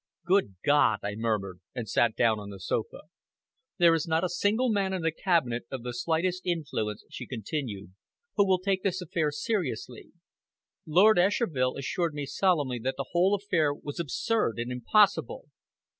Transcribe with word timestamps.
"Good 0.25 0.55
God!" 0.65 1.01
I 1.03 1.13
murmured, 1.13 1.59
and 1.75 1.87
sat 1.87 2.15
down 2.15 2.39
on 2.39 2.49
the 2.49 2.59
sofa. 2.59 3.01
"There 3.77 3.93
is 3.93 4.07
not 4.07 4.23
a 4.23 4.29
single 4.29 4.71
man 4.71 4.93
in 4.93 5.03
the 5.03 5.11
Cabinet 5.11 5.67
of 5.69 5.83
the 5.83 5.93
slightest 5.93 6.43
influence," 6.43 7.03
she 7.11 7.27
continued, 7.27 7.91
"who 8.35 8.47
will 8.47 8.57
take 8.57 8.81
this 8.81 8.99
affair 9.01 9.29
seriously. 9.29 10.13
Lord 10.87 11.19
Esherville 11.19 11.77
assured 11.77 12.15
me 12.15 12.25
solemnly 12.25 12.79
that 12.79 12.95
the 12.97 13.09
whole 13.11 13.35
affair 13.35 13.75
was 13.75 13.99
absurd 13.99 14.57
and 14.57 14.71
impossible. 14.71 15.49